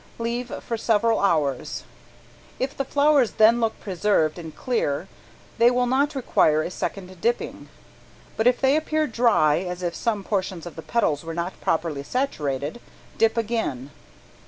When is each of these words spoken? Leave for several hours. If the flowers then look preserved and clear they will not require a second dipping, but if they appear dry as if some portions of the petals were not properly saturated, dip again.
Leave 0.17 0.51
for 0.63 0.77
several 0.77 1.19
hours. 1.19 1.83
If 2.57 2.75
the 2.75 2.83
flowers 2.83 3.33
then 3.33 3.59
look 3.61 3.79
preserved 3.79 4.39
and 4.39 4.55
clear 4.55 5.07
they 5.59 5.69
will 5.69 5.85
not 5.85 6.15
require 6.15 6.63
a 6.63 6.71
second 6.71 7.21
dipping, 7.21 7.69
but 8.35 8.47
if 8.47 8.59
they 8.59 8.75
appear 8.75 9.05
dry 9.05 9.57
as 9.59 9.83
if 9.83 9.93
some 9.93 10.23
portions 10.23 10.65
of 10.65 10.75
the 10.75 10.81
petals 10.81 11.23
were 11.23 11.35
not 11.35 11.61
properly 11.61 12.01
saturated, 12.01 12.81
dip 13.19 13.37
again. 13.37 13.91